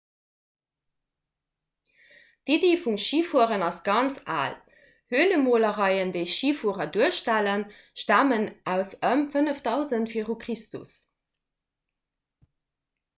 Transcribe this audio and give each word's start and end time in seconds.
d'iddi 2.49 2.71
vum 2.85 2.95
schifueren 3.03 3.65
ass 3.67 3.81
ganz 3.89 4.17
al 4.37 4.55
hölemolereien 5.15 6.15
déi 6.17 6.25
schifuerer 6.33 6.89
duerstellen 6.97 7.67
stamen 8.05 8.49
aus 8.77 8.93
ëm 9.13 9.25
5000 9.37 10.13
v 10.17 10.27
chr 10.27 10.85